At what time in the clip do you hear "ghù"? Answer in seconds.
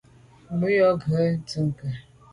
1.01-1.11